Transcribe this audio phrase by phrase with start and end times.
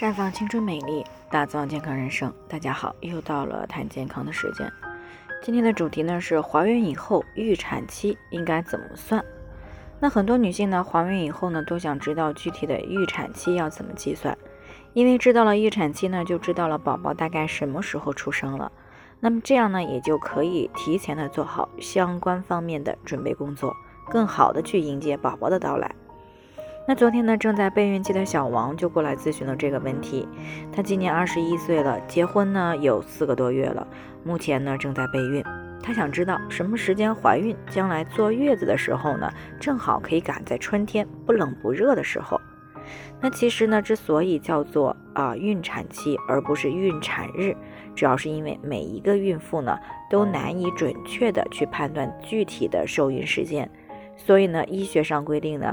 [0.00, 2.32] 绽放青春美丽，打造健康人生。
[2.48, 4.72] 大家好，又到了谈健康的时间。
[5.42, 9.22] 今天的主题呢是怀孕以后预产期应该怎么算？
[10.00, 14.38] 那很多女性呢怀孕以后呢都想知道具体的预产期要怎么计算，
[14.94, 18.72] 因为知道了预产期呢就知道了宝宝大概什么时候出生了。
[19.20, 23.76] 那么这样呢也就可以提前的做好相关方面的准备工作，
[24.08, 25.94] 更好的去迎接宝宝的到来。
[26.90, 30.26] 那昨天呢，正在备孕期的小王就过来咨询了这个问题。
[30.72, 33.86] 他今年二十一岁了，结婚呢有四个多月了，
[34.24, 35.40] 目前呢正在备孕。
[35.80, 42.40] 他想知道什么时间怀孕，将来坐月子的时候呢，正好可以赶在春天不冷不热的时候。
[43.20, 47.54] 那其实呢，之所以叫做啊孕产期而不是孕产日，
[47.94, 49.78] 主要是因为每一个孕妇呢
[50.10, 53.70] 都难以准确的去判断具体的受孕时间，
[54.16, 55.72] 所以呢，医学上规定呢。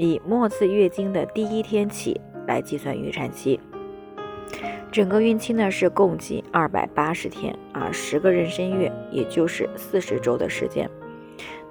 [0.00, 3.58] 以末次月经的第一天起来计算预产期，
[4.92, 10.88] 整个孕期呢是共计二百八十天啊，十个妊娠月，也就是四十周的时间。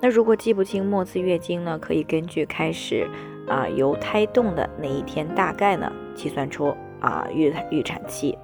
[0.02, 3.08] 那如果记不清末次月经呢，可以根据开始
[3.48, 8.38] 啊由胎动的那一天大概呢计算出啊预预产期，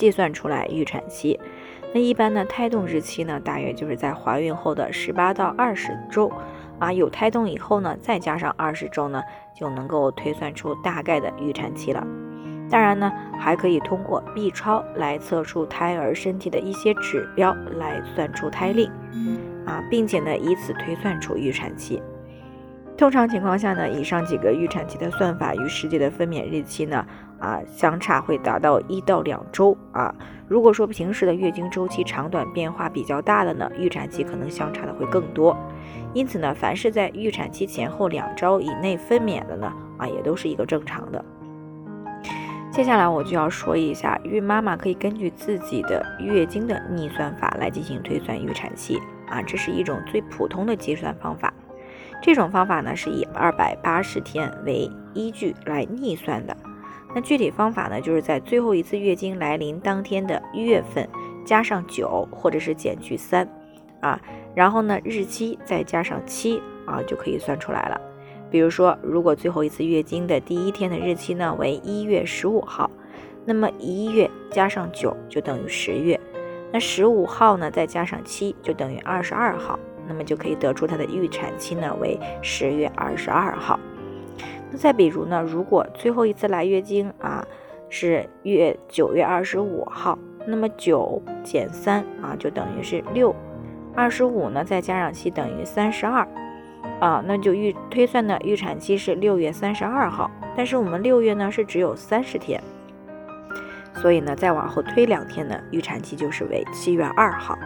[0.00, 1.38] 计算出来预产期。
[1.92, 6.32] 那一般呢胎动日期呢大约就是在怀孕后的十八到二十周。
[6.78, 9.22] 啊，有胎动以后呢，再加上二十周呢，
[9.54, 12.02] 就能够推算出大概的预产期了。
[12.70, 18.90] 当然呢，还可以通过 B 超来测出胎儿身体的一些指标，来算出胎龄
[19.66, 22.02] 啊，并且呢，以此推算出预产期。
[23.00, 27.02] 通常情况下呢，以上几个预产期的算法与实际的分娩日期呢，
[27.38, 30.14] 啊，相差会达到一到两周啊。
[30.46, 35.56] 如果说平时的月经周期长短变化比较大的呢，预产期可能相差的会更多。
[36.12, 41.24] 因此呢，凡是在预产期前后两周以内分娩的呢，啊，也都是一个正常的。
[42.70, 51.50] 接下来我就要说一下，孕妈妈可以根据自己的月经的逆算法来进行推算预产期啊，这是一种最普通的计算方法。
[52.22, 56.56] 这种方法呢是以二百八十天为依据来逆算的。
[57.14, 61.08] 那具体方法呢，就是在最后一次月经来临当天的月份
[61.44, 63.48] 加上九，或者是减去三，
[64.00, 64.20] 啊，
[64.54, 68.00] 然后呢日期再加上七，啊就可以算出来了。
[68.48, 72.88] 比如说，如果最后一次月经的第一天的日期呢为一月十五号，
[73.44, 76.20] 那么一月加上九就等于十月，
[76.72, 79.78] 那十五号呢再加上七就等于二十二号。
[80.10, 83.78] 那么就可以得出它的预产期呢为十月二十二号。
[84.72, 87.46] 那再比如呢，如果最后一次来月经啊
[87.88, 93.32] 是月九月二十五号，那么九减三啊就等于是六，
[93.94, 96.26] 二十五呢再加上七等于三十二
[96.98, 100.28] 啊，那就预推算的预产期是六月三十二号。
[100.56, 102.60] 但是我们六月呢是只有三十天，
[103.94, 107.56] 所以呢再往后推两天呢，预产期就是为七月二号。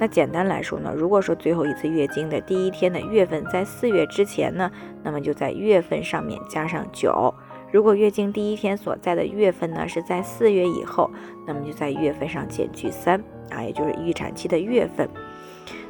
[0.00, 4.70] 那简单来说呢，如果说最后一次月经的第一天的月份在四月之前呢，
[5.02, 7.34] 那么就在月份上面加上九；
[7.72, 11.10] 如果月经第一天所在的月份呢是在四月以后，
[11.46, 13.20] 那么就在月份上减去三
[13.50, 15.08] 啊，也就是预产期的月份。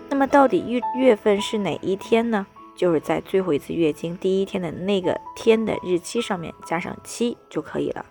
[0.08, 2.46] 那么到底月月份是哪一天呢？
[2.74, 8.06] 就是在最后一次月经第一天的那个天的日期上面加上七就可以了。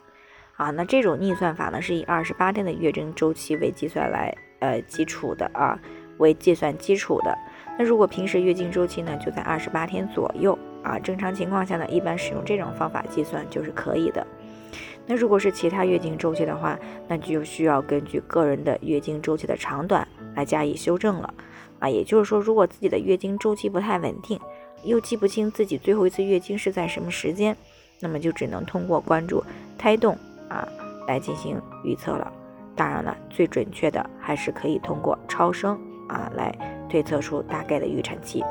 [0.58, 4.36] 啊，那这种逆算法呢，是以二十八天的月经周期为计算来。
[4.60, 5.80] 呃，基础的啊，
[6.18, 7.38] 为计算基础的。
[7.78, 14.26] 那如果平时月经周期呢，就在二十八天左右啊，正常情况下呢，一般使用这种方法计算就是可以的。
[15.06, 21.34] 那如果是其他月经周期的话，那就需要根据个人的月经周期的长短来加以修正了
[21.80, 21.88] 啊。
[21.88, 24.40] 也就是说，如果自己的月经周期不太稳定，
[24.84, 27.56] 又记不清自己最后一次月经是在什么时间，
[28.02, 29.44] 那么就只能通过关注
[29.78, 30.18] 胎动
[30.50, 30.68] 啊
[31.08, 32.32] 来进行预测了。
[32.78, 35.78] 当然了，最准确的还是可以通过超声
[36.08, 36.56] 啊来
[36.88, 38.44] 推测出大概的预产期。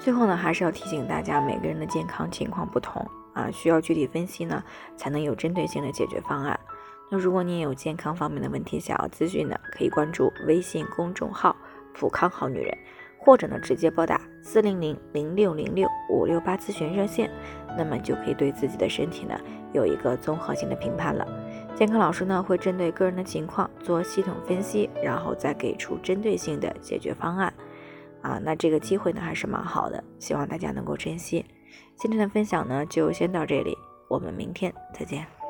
[0.00, 4.62] 最后呢，还是要提醒大家，每个人的健康情况不同啊，需要具体分析呢，
[4.96, 6.58] 才能有针对性的解决方案。
[7.10, 11.54] 那如果你也有健康方面的问题想要咨询的，可以关注微信公众号
[11.94, 12.76] “普康好女人”，
[13.18, 17.30] 或者呢直接拨打四零零零六零六五六八咨询热线，
[17.78, 19.38] 那么就可以对自己的身体呢
[19.72, 21.26] 有一个综合性的评判了。
[21.74, 27.52] 健康老师呢会针对个人的情况做系统分析，然后再给出针对性的解决方案。
[28.22, 31.44] 啊，那这个机会呢还是蛮好的，希望大家能够珍惜。
[31.96, 33.76] 今天的分享呢就先到这里，
[34.08, 35.43] 我们明天再见。